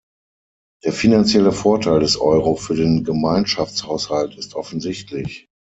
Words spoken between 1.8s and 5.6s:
des Euro für den Gemeinschaftshaushalt ist offensichtlich.